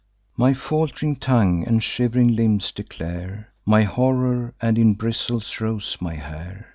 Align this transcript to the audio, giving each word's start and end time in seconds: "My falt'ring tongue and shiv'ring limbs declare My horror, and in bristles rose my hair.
"My 0.35 0.55
falt'ring 0.55 1.15
tongue 1.17 1.63
and 1.67 1.83
shiv'ring 1.83 2.35
limbs 2.35 2.71
declare 2.71 3.49
My 3.67 3.83
horror, 3.83 4.55
and 4.59 4.79
in 4.79 4.95
bristles 4.95 5.61
rose 5.61 5.95
my 6.01 6.15
hair. 6.15 6.69